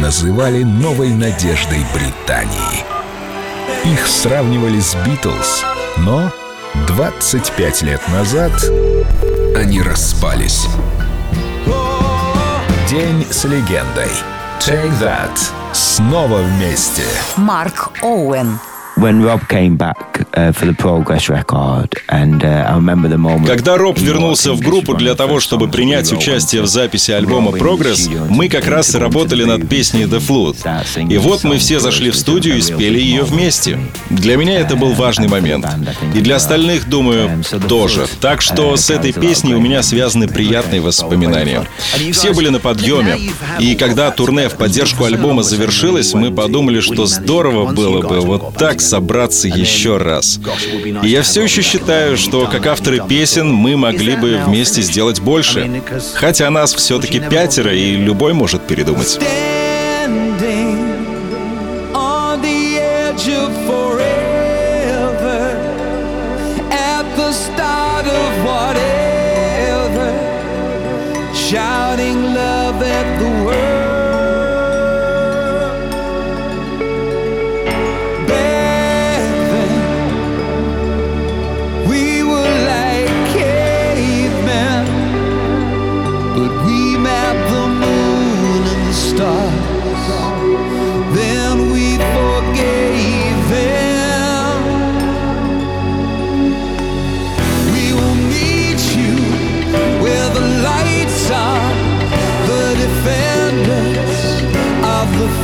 [0.00, 2.84] называли новой надеждой Британии.
[3.84, 5.64] Их сравнивали с Битлз,
[5.98, 6.30] но
[6.86, 8.52] 25 лет назад
[9.56, 10.66] они распались.
[12.88, 14.10] День с легендой.
[14.60, 15.38] Take That.
[15.72, 17.02] Снова вместе.
[17.36, 18.58] Марк Оуэн.
[19.00, 23.46] When Rob came back uh, for the Progress record, and uh, I remember the moment.
[23.46, 28.48] Когда Роб вернулся в группу для того, чтобы принять участие в записи альбома Progress, мы
[28.48, 31.08] как раз работали над песней The Flute.
[31.10, 33.78] И вот мы все зашли в студию и спели ее вместе.
[34.10, 35.66] Для меня это был важный момент.
[36.14, 38.06] И для остальных, думаю, тоже.
[38.20, 41.66] Так что с этой песней у меня связаны приятные воспоминания.
[42.12, 43.18] Все были на подъеме.
[43.60, 48.80] И когда турне в поддержку альбома завершилось, мы подумали, что здорово было бы вот так
[48.88, 50.40] собраться еще раз.
[51.02, 55.82] И я все еще считаю, что как авторы песен мы могли бы вместе сделать больше.
[56.14, 59.18] Хотя нас все-таки пятеро, и любой может передумать.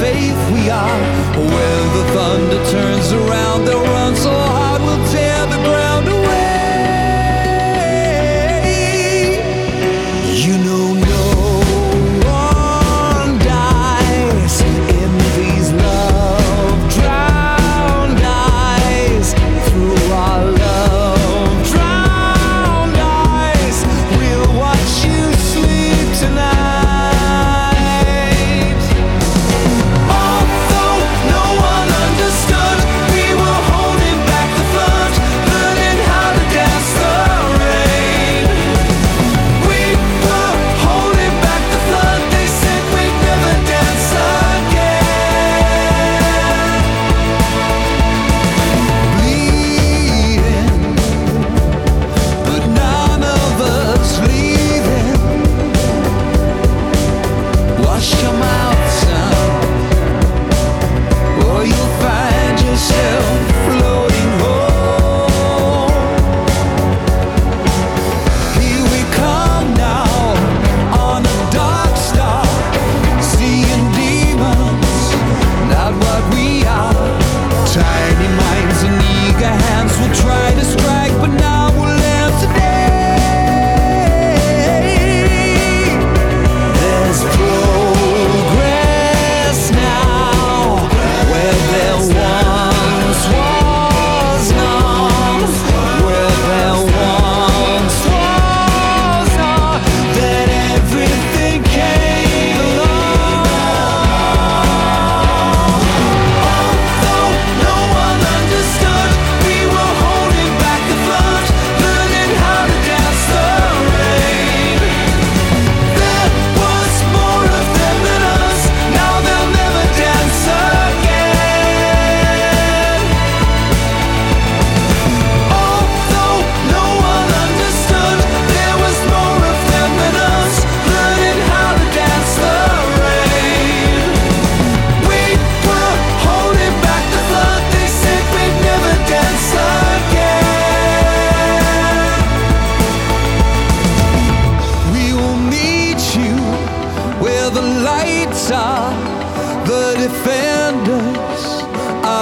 [0.00, 1.00] Faith we are.
[1.36, 2.73] When the thunder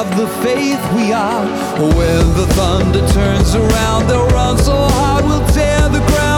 [0.03, 1.45] of the faith we are.
[1.79, 6.32] When the thunder turns around, they'll run so hard we'll tear the ground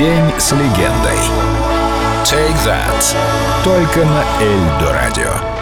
[0.00, 1.18] День с легендой.
[2.24, 3.14] Take That.
[3.62, 5.59] Только на Эльдо радио.